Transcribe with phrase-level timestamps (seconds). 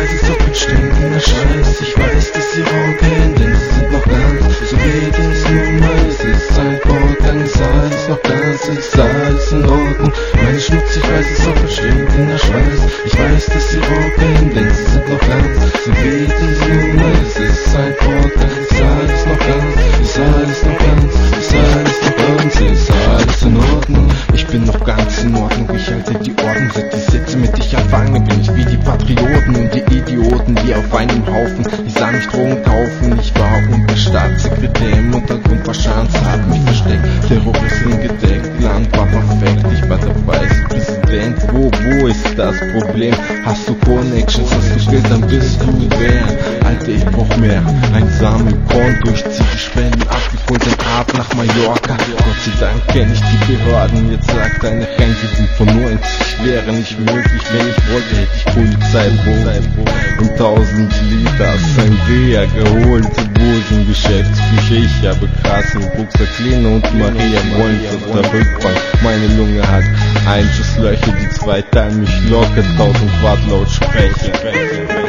[0.00, 4.06] Weiße Socken stinkender Schweiß Ich weiß, dass sie rocken, denn sie sind noch
[30.80, 35.74] auf einem Haufen Ich sah mich Drogen kaufen, ich war unter Staatssekretär im Untergrund war
[35.74, 42.06] Schans, hab mich versteckt Terroristen gedeckt, Land war perfekt, ich war der Vicepräsident Wo, wo
[42.06, 43.14] ist das Problem?
[43.44, 46.24] Hast du Connections, hast du Geld, dann bist du wer?
[46.66, 47.62] Alter, ich brauch mehr,
[47.94, 51.96] ein Sammelkonto, ich zieh die Spenden ab, hol den Ab nach Mallorca.
[51.96, 56.00] Gott sei Dank kenn ich die Behörden, jetzt sagt deine Rente sind von 90
[56.42, 63.86] wäre nicht möglich, wenn ich wollte, hätte ich Polizeiboot und 1000 Liter Sangria geholt, Busen,
[63.88, 69.84] Geschäftsküche, ich habe krassen Buchser, Kleine und Maria wollen auf der Rückbank, meine Lunge hat
[70.26, 74.32] Einschusslöcher, die zwei teilen mich locker, 1000 Watt Lautsprecher.
[74.44, 74.99] Meine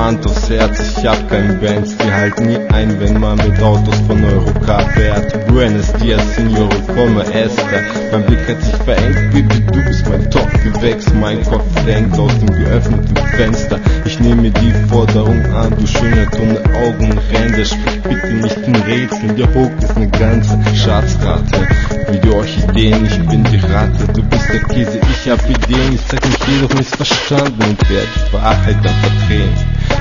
[0.00, 3.96] Hand aufs Herz, ich hab kein Benz Die halten nie ein, wenn man mit Autos
[4.06, 5.46] von Eurocar fährt.
[5.46, 11.12] Buenos Dias, Signore, komme Esther Mein Blick hat sich verengt, Baby, du bist mein Top-Gewächs
[11.20, 13.78] Mein Kopf lenkt aus dem geöffneten Fenster.
[14.06, 17.64] Ich nehme die Forderung an, du schöne dumme Augenränder.
[17.64, 21.68] Sprich bitte nicht in Rätseln, der Hook ist ne ganze Schatzkarte
[22.10, 24.06] Wie die Orchideen, ich bin die Ratte.
[24.14, 25.94] Du bist der Käse, ich hab Ideen.
[25.94, 29.54] Ich zeig mich jedoch missverstanden und werde die Wahrheit dann verdrehen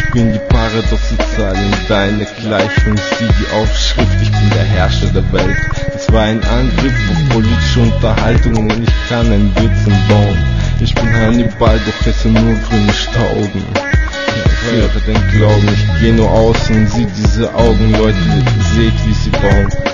[0.00, 5.06] ich bin die paradoxe Zahl in deiner Gleichung, sieh die Aufschrift, ich bin der Herrscher
[5.06, 5.56] der Welt.
[5.94, 10.38] Es war ein Angriff auf politische Unterhaltungen, ich kann ein Witzen bauen.
[10.80, 13.64] Ich bin Hannibal, doch esse nur grüne Stauden.
[14.36, 18.16] Ich höre den Glauben, ich geh nur außen und sieh diese Augen, Leute,
[18.74, 19.89] seht wie sie bauen.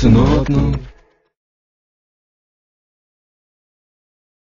[0.00, 0.78] сынок, ну